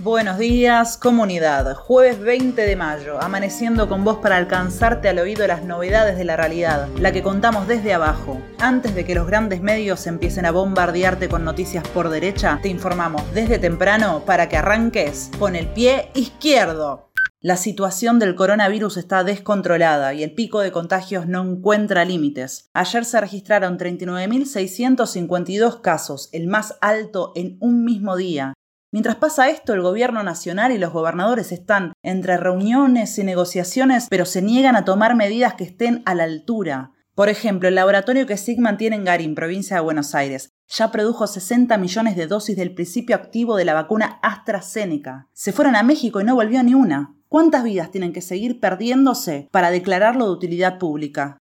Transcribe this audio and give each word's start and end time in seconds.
Buenos 0.00 0.38
días, 0.38 0.96
comunidad. 0.96 1.74
Jueves 1.74 2.20
20 2.20 2.62
de 2.62 2.76
mayo, 2.76 3.20
amaneciendo 3.20 3.88
con 3.88 4.04
vos 4.04 4.18
para 4.18 4.36
alcanzarte 4.36 5.08
al 5.08 5.18
oído 5.18 5.44
las 5.48 5.64
novedades 5.64 6.16
de 6.16 6.22
la 6.22 6.36
realidad, 6.36 6.86
la 7.00 7.10
que 7.10 7.24
contamos 7.24 7.66
desde 7.66 7.94
abajo. 7.94 8.40
Antes 8.60 8.94
de 8.94 9.04
que 9.04 9.16
los 9.16 9.26
grandes 9.26 9.60
medios 9.60 10.06
empiecen 10.06 10.46
a 10.46 10.52
bombardearte 10.52 11.28
con 11.28 11.44
noticias 11.44 11.82
por 11.88 12.10
derecha, 12.10 12.60
te 12.62 12.68
informamos 12.68 13.24
desde 13.34 13.58
temprano 13.58 14.22
para 14.24 14.48
que 14.48 14.56
arranques 14.56 15.32
con 15.36 15.56
el 15.56 15.66
pie 15.66 16.12
izquierdo. 16.14 17.10
La 17.40 17.56
situación 17.56 18.20
del 18.20 18.36
coronavirus 18.36 18.98
está 18.98 19.24
descontrolada 19.24 20.14
y 20.14 20.22
el 20.22 20.32
pico 20.32 20.60
de 20.60 20.70
contagios 20.70 21.26
no 21.26 21.42
encuentra 21.42 22.04
límites. 22.04 22.70
Ayer 22.72 23.04
se 23.04 23.20
registraron 23.20 23.78
39.652 23.78 25.80
casos, 25.80 26.28
el 26.30 26.46
más 26.46 26.76
alto 26.80 27.32
en 27.34 27.56
un 27.60 27.84
mismo 27.84 28.16
día. 28.16 28.54
Mientras 28.90 29.16
pasa 29.16 29.50
esto, 29.50 29.74
el 29.74 29.82
gobierno 29.82 30.22
nacional 30.22 30.72
y 30.72 30.78
los 30.78 30.94
gobernadores 30.94 31.52
están 31.52 31.92
entre 32.02 32.38
reuniones 32.38 33.18
y 33.18 33.24
negociaciones, 33.24 34.06
pero 34.08 34.24
se 34.24 34.40
niegan 34.40 34.76
a 34.76 34.86
tomar 34.86 35.14
medidas 35.14 35.54
que 35.54 35.64
estén 35.64 36.02
a 36.06 36.14
la 36.14 36.24
altura. 36.24 36.92
Por 37.14 37.28
ejemplo, 37.28 37.68
el 37.68 37.74
laboratorio 37.74 38.26
que 38.26 38.38
Sigman 38.38 38.78
tiene 38.78 38.96
en 38.96 39.04
Garín, 39.04 39.34
provincia 39.34 39.76
de 39.76 39.82
Buenos 39.82 40.14
Aires, 40.14 40.52
ya 40.68 40.90
produjo 40.90 41.26
60 41.26 41.76
millones 41.76 42.16
de 42.16 42.26
dosis 42.26 42.56
del 42.56 42.74
principio 42.74 43.14
activo 43.14 43.56
de 43.56 43.66
la 43.66 43.74
vacuna 43.74 44.20
AstraZeneca. 44.22 45.28
Se 45.34 45.52
fueron 45.52 45.76
a 45.76 45.82
México 45.82 46.20
y 46.20 46.24
no 46.24 46.34
volvió 46.34 46.62
ni 46.62 46.72
una. 46.72 47.14
¿Cuántas 47.28 47.64
vidas 47.64 47.90
tienen 47.90 48.14
que 48.14 48.22
seguir 48.22 48.58
perdiéndose 48.58 49.48
para 49.50 49.70
declararlo 49.70 50.24
de 50.24 50.32
utilidad 50.32 50.78
pública? 50.78 51.36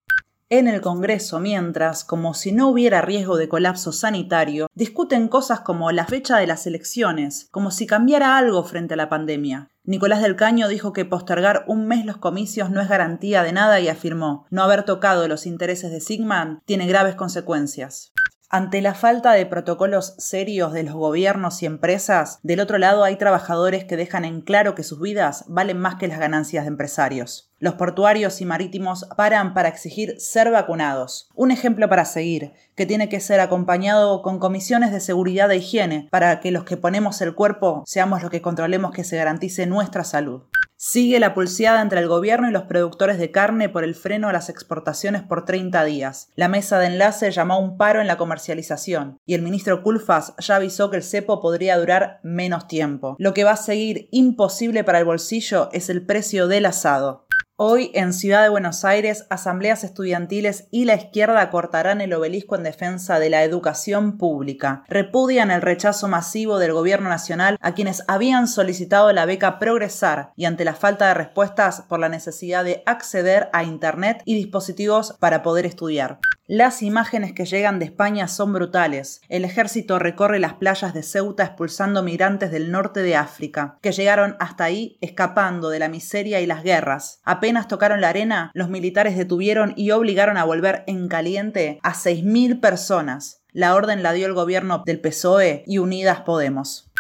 En 0.49 0.69
el 0.69 0.81
Congreso, 0.81 1.41
mientras, 1.41 2.05
como 2.05 2.33
si 2.33 2.53
no 2.53 2.69
hubiera 2.69 3.03
riesgo 3.03 3.37
de 3.37 3.49
colapso 3.49 3.91
sanitario, 3.91 4.69
discuten 4.75 5.27
cosas 5.27 5.59
como 5.63 5.91
la 5.91 6.07
fecha 6.07 6.39
de 6.39 6.47
las 6.47 6.69
elecciones, 6.69 7.49
como 7.51 7.73
si 7.73 7.85
cambiara 7.85 8.39
algo 8.39 8.63
frente 8.63 8.95
a 8.95 8.97
la 8.97 9.09
pandemia. 9.09 9.71
Nicolás 9.83 10.23
del 10.23 10.37
Caño 10.37 10.69
dijo 10.69 10.93
que 10.93 11.05
postergar 11.05 11.65
un 11.67 11.89
mes 11.89 12.07
los 12.07 12.19
comicios 12.19 12.71
no 12.71 12.81
es 12.81 12.89
garantía 12.89 13.43
de 13.43 13.53
nada 13.53 13.81
y 13.81 13.89
afirmó, 13.89 14.47
no 14.51 14.63
haber 14.63 14.85
tocado 14.85 15.27
los 15.27 15.47
intereses 15.47 15.91
de 15.91 16.01
Sigman 16.01 16.63
tiene 16.65 16.87
graves 16.87 17.17
consecuencias. 17.17 18.13
Ante 18.49 18.81
la 18.81 18.95
falta 18.95 19.33
de 19.33 19.45
protocolos 19.45 20.15
serios 20.19 20.73
de 20.73 20.85
los 20.85 20.95
gobiernos 20.95 21.63
y 21.63 21.67
empresas, 21.67 22.39
del 22.45 22.61
otro 22.61 22.79
lado 22.79 23.03
hay 23.03 23.17
trabajadores 23.17 23.85
que 23.85 23.97
dejan 23.97 24.25
en 24.25 24.41
claro 24.41 24.77
que 24.77 24.85
sus 24.85 25.01
vidas 25.01 25.45
valen 25.49 25.81
más 25.81 25.97
que 25.97 26.07
las 26.07 26.21
ganancias 26.21 26.65
de 26.65 26.69
empresarios. 26.69 27.51
Los 27.59 27.75
portuarios 27.75 28.41
y 28.41 28.45
marítimos 28.45 29.09
paran 29.17 29.53
para 29.53 29.69
exigir 29.69 30.21
ser 30.21 30.53
vacunados. 30.53 31.29
Un 31.35 31.51
ejemplo 31.51 31.89
para 31.89 32.05
seguir, 32.05 32.53
que 32.77 32.87
tiene 32.87 33.09
que 33.09 33.19
ser 33.19 33.41
acompañado 33.41 34.23
con 34.23 34.39
comisiones 34.39 34.93
de 34.93 35.01
seguridad 35.01 35.51
e 35.51 35.57
higiene 35.57 36.07
para 36.13 36.39
que 36.39 36.53
los 36.53 36.63
que 36.63 36.77
ponemos 36.77 37.21
el 37.23 37.35
cuerpo 37.35 37.83
seamos 37.85 38.23
los 38.23 38.31
que 38.31 38.43
controlemos 38.43 38.93
que 38.93 39.03
se 39.03 39.17
garantice 39.17 39.67
nuestra 39.67 40.05
salud. 40.05 40.43
Sigue 40.79 41.21
la 41.21 41.33
pulseada 41.33 41.81
entre 41.81 42.01
el 42.01 42.07
gobierno 42.07 42.51
y 42.51 42.53
los 42.53 42.65
productores 42.65 43.17
de 43.17 43.31
carne 43.31 43.71
por 43.71 43.83
el 43.83 43.95
freno 43.95 44.29
a 44.29 44.33
las 44.35 44.51
exportaciones 44.51 45.23
por 45.23 45.47
30 45.47 45.83
días. 45.85 46.29
La 46.37 46.49
mesa 46.49 46.79
de 46.79 46.89
enlace 46.89 47.31
llamó 47.31 47.55
a 47.55 47.59
un 47.59 47.79
paro 47.79 48.03
en 48.03 48.07
la 48.07 48.19
comercialización 48.19 49.19
y 49.25 49.33
el 49.33 49.41
ministro 49.41 49.83
Culfas 49.83 50.35
ya 50.39 50.57
avisó 50.57 50.91
que 50.91 50.99
el 50.99 51.03
cepo 51.03 51.41
podría 51.41 51.79
durar 51.79 52.21
menos 52.23 52.69
tiempo. 52.69 53.17
Lo 53.19 53.33
que 53.33 53.45
va 53.45 53.53
a 53.53 53.57
seguir 53.57 54.09
imposible 54.13 54.85
para 54.85 54.99
el 54.99 55.07
bolsillo 55.07 55.71
es 55.73 55.89
el 55.89 56.05
precio 56.05 56.47
del 56.47 56.67
asado. 56.67 57.26
Hoy, 57.59 57.91
en 57.95 58.13
Ciudad 58.13 58.43
de 58.43 58.51
Buenos 58.51 58.85
Aires, 58.85 59.25
asambleas 59.31 59.83
estudiantiles 59.83 60.69
y 60.71 60.85
la 60.85 60.95
izquierda 60.95 61.49
cortarán 61.49 62.03
el 62.03 62.13
obelisco 62.13 62.55
en 62.55 62.63
defensa 62.63 63.19
de 63.19 63.31
la 63.31 63.45
educación 63.45 64.19
pública. 64.19 64.85
Repudian 64.89 65.51
el 65.51 65.63
rechazo 65.63 66.07
masivo 66.07 66.59
del 66.59 66.75
gobierno 66.75 67.09
nacional 67.09 67.57
a 67.63 67.73
quienes 67.73 68.05
habían 68.09 68.47
solicitado 68.47 69.11
la 69.15 69.25
beca 69.25 69.59
Progresar 69.59 70.33
y 70.37 70.45
ante 70.45 70.67
la 70.67 70.75
falta 70.75 71.09
de 71.09 71.15
respuestas 71.15 71.81
por 71.81 71.99
la 71.99 72.11
necesidad 72.11 72.63
de 72.63 72.83
acceder 72.85 73.49
a 73.55 73.65
Internet 73.65 74.21
y 74.27 74.35
dispositivos 74.35 75.15
para 75.19 75.43
poder 75.43 75.65
estudiar. 75.65 76.19
Las 76.49 76.81
imágenes 76.83 77.33
que 77.33 77.45
llegan 77.45 77.81
de 77.81 77.87
España 77.87 78.29
son 78.29 78.53
brutales. 78.53 79.21
El 79.29 79.45
ejército 79.45 79.99
recorre 79.99 80.39
las 80.39 80.55
playas 80.55 80.95
de 80.95 81.03
Ceuta 81.03 81.43
expulsando 81.43 82.05
migrantes 82.05 82.53
del 82.53 82.71
norte 82.71 83.03
de 83.03 83.17
África, 83.17 83.79
que 83.83 83.91
llegaron 83.91 84.37
hasta 84.39 84.63
ahí 84.63 84.97
escapando 85.01 85.71
de 85.71 85.81
la 85.81 85.89
miseria 85.89 86.41
y 86.41 86.47
las 86.47 86.63
guerras. 86.63 87.21
Apenas 87.25 87.67
tocaron 87.67 88.01
la 88.01 88.11
arena, 88.11 88.53
los 88.55 88.69
militares 88.69 89.17
detuvieron 89.17 89.75
y 89.77 89.91
obligaron 89.91 90.37
a 90.37 90.45
volver 90.45 90.85
en 90.87 91.09
caliente 91.09 91.81
a 91.83 91.95
6.000 91.95 92.61
personas. 92.61 93.43
La 93.51 93.75
orden 93.75 94.05
la 94.05 94.13
dio 94.13 94.27
el 94.27 94.35
gobierno 94.35 94.85
del 94.87 95.01
PSOE 95.01 95.65
y 95.67 95.79
Unidas 95.79 96.21
Podemos. 96.21 96.93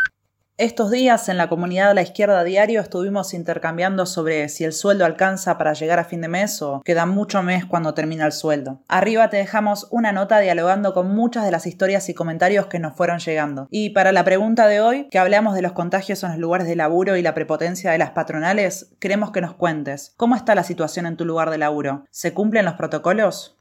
Estos 0.58 0.90
días 0.90 1.28
en 1.28 1.36
la 1.36 1.50
comunidad 1.50 1.88
de 1.88 1.94
la 1.96 2.00
izquierda 2.00 2.42
diario 2.42 2.80
estuvimos 2.80 3.34
intercambiando 3.34 4.06
sobre 4.06 4.48
si 4.48 4.64
el 4.64 4.72
sueldo 4.72 5.04
alcanza 5.04 5.58
para 5.58 5.74
llegar 5.74 5.98
a 5.98 6.04
fin 6.04 6.22
de 6.22 6.28
mes 6.28 6.62
o 6.62 6.80
queda 6.82 7.04
mucho 7.04 7.42
mes 7.42 7.66
cuando 7.66 7.92
termina 7.92 8.24
el 8.24 8.32
sueldo. 8.32 8.80
Arriba 8.88 9.28
te 9.28 9.36
dejamos 9.36 9.86
una 9.90 10.12
nota 10.12 10.38
dialogando 10.38 10.94
con 10.94 11.14
muchas 11.14 11.44
de 11.44 11.50
las 11.50 11.66
historias 11.66 12.08
y 12.08 12.14
comentarios 12.14 12.68
que 12.68 12.78
nos 12.78 12.96
fueron 12.96 13.18
llegando. 13.18 13.68
Y 13.70 13.90
para 13.90 14.12
la 14.12 14.24
pregunta 14.24 14.66
de 14.66 14.80
hoy, 14.80 15.08
que 15.10 15.18
hablamos 15.18 15.54
de 15.54 15.60
los 15.60 15.72
contagios 15.72 16.22
en 16.22 16.30
los 16.30 16.38
lugares 16.38 16.66
de 16.66 16.74
laburo 16.76 17.18
y 17.18 17.22
la 17.22 17.34
prepotencia 17.34 17.90
de 17.90 17.98
las 17.98 18.12
patronales, 18.12 18.94
queremos 18.98 19.32
que 19.32 19.42
nos 19.42 19.52
cuentes, 19.52 20.14
¿cómo 20.16 20.36
está 20.36 20.54
la 20.54 20.64
situación 20.64 21.04
en 21.04 21.18
tu 21.18 21.26
lugar 21.26 21.50
de 21.50 21.58
laburo? 21.58 22.06
¿Se 22.10 22.32
cumplen 22.32 22.64
los 22.64 22.76
protocolos? 22.76 23.55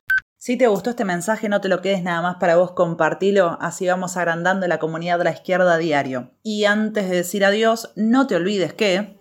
Si 0.45 0.57
te 0.57 0.67
gustó 0.67 0.91
este 0.91 1.05
mensaje, 1.05 1.49
no 1.49 1.59
te 1.59 1.69
lo 1.69 1.81
quedes 1.81 2.03
nada 2.03 2.21
más 2.21 2.35
para 2.35 2.55
vos, 2.55 2.73
compartilo, 2.73 3.57
así 3.61 3.87
vamos 3.87 4.15
agrandando 4.15 4.67
la 4.67 4.77
comunidad 4.77 5.17
de 5.17 5.23
la 5.23 5.31
izquierda 5.31 5.75
diario. 5.79 6.29
Y 6.43 6.65
antes 6.65 7.09
de 7.09 7.15
decir 7.15 7.43
adiós, 7.43 7.91
no 7.95 8.27
te 8.27 8.35
olvides 8.35 8.71
que... 8.71 9.17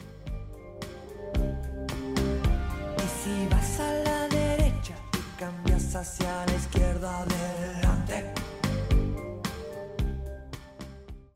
Si 3.22 3.48
vas 3.50 3.80
a 3.80 3.90
la 4.04 4.28
derecha 4.28 4.94
cambias 5.38 5.96
hacia 5.96 6.44